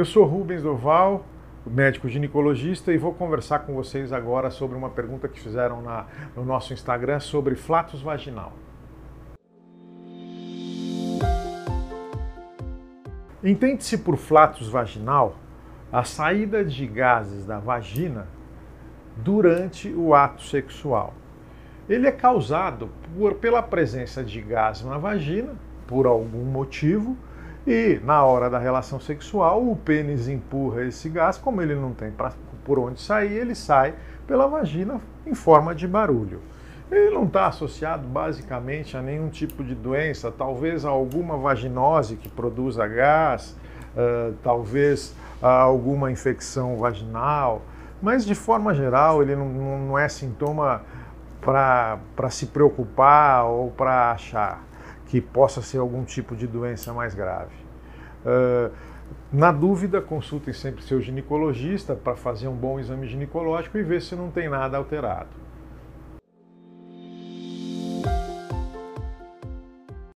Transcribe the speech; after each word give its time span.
Eu 0.00 0.04
sou 0.06 0.24
Rubens 0.24 0.62
Doval, 0.62 1.26
médico 1.66 2.08
ginecologista, 2.08 2.90
e 2.90 2.96
vou 2.96 3.12
conversar 3.12 3.58
com 3.58 3.74
vocês 3.74 4.14
agora 4.14 4.50
sobre 4.50 4.74
uma 4.74 4.88
pergunta 4.88 5.28
que 5.28 5.38
fizeram 5.38 5.82
na, 5.82 6.06
no 6.34 6.42
nosso 6.42 6.72
Instagram 6.72 7.20
sobre 7.20 7.54
flatus 7.54 8.00
vaginal. 8.00 8.54
Entende-se 13.44 13.98
por 13.98 14.16
flatus 14.16 14.70
vaginal 14.70 15.36
a 15.92 16.02
saída 16.02 16.64
de 16.64 16.86
gases 16.86 17.44
da 17.44 17.58
vagina 17.58 18.26
durante 19.18 19.92
o 19.92 20.14
ato 20.14 20.42
sexual. 20.44 21.12
Ele 21.86 22.06
é 22.06 22.12
causado 22.12 22.88
por, 23.14 23.34
pela 23.34 23.62
presença 23.62 24.24
de 24.24 24.40
gás 24.40 24.82
na 24.82 24.96
vagina, 24.96 25.52
por 25.86 26.06
algum 26.06 26.46
motivo, 26.46 27.18
e 27.66 28.00
na 28.04 28.24
hora 28.24 28.48
da 28.48 28.58
relação 28.58 28.98
sexual 28.98 29.62
o 29.68 29.76
pênis 29.76 30.28
empurra 30.28 30.84
esse 30.84 31.08
gás, 31.08 31.36
como 31.36 31.60
ele 31.60 31.74
não 31.74 31.92
tem 31.92 32.10
pra, 32.10 32.32
por 32.64 32.78
onde 32.78 33.00
sair, 33.00 33.32
ele 33.32 33.54
sai 33.54 33.94
pela 34.26 34.46
vagina 34.46 35.00
em 35.26 35.34
forma 35.34 35.74
de 35.74 35.86
barulho. 35.86 36.40
Ele 36.90 37.14
não 37.14 37.24
está 37.24 37.46
associado 37.46 38.06
basicamente 38.08 38.96
a 38.96 39.02
nenhum 39.02 39.28
tipo 39.28 39.62
de 39.62 39.74
doença, 39.74 40.32
talvez 40.32 40.84
a 40.84 40.88
alguma 40.88 41.36
vaginose 41.36 42.16
que 42.16 42.28
produza 42.28 42.86
gás, 42.88 43.56
uh, 43.94 44.34
talvez 44.42 45.14
a 45.40 45.60
alguma 45.60 46.10
infecção 46.10 46.76
vaginal, 46.76 47.62
mas 48.02 48.24
de 48.24 48.34
forma 48.34 48.74
geral 48.74 49.22
ele 49.22 49.36
não, 49.36 49.46
não 49.46 49.98
é 49.98 50.08
sintoma 50.08 50.82
para 51.40 52.30
se 52.30 52.46
preocupar 52.46 53.44
ou 53.44 53.70
para 53.70 54.10
achar 54.10 54.62
que 55.10 55.20
possa 55.20 55.60
ser 55.60 55.78
algum 55.78 56.04
tipo 56.04 56.36
de 56.36 56.46
doença 56.46 56.92
mais 56.92 57.14
grave. 57.16 57.52
Uh, 58.24 58.72
na 59.32 59.50
dúvida, 59.50 60.00
consultem 60.00 60.54
sempre 60.54 60.84
seu 60.84 61.00
ginecologista 61.00 61.96
para 61.96 62.14
fazer 62.14 62.46
um 62.46 62.54
bom 62.54 62.78
exame 62.78 63.08
ginecológico 63.08 63.76
e 63.76 63.82
ver 63.82 64.02
se 64.02 64.14
não 64.14 64.30
tem 64.30 64.48
nada 64.48 64.76
alterado. 64.76 65.28